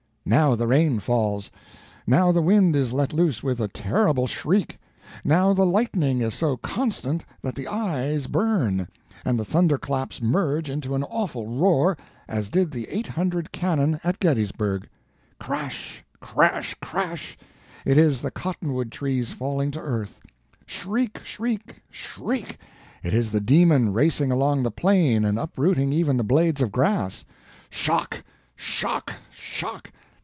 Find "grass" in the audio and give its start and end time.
26.71-27.25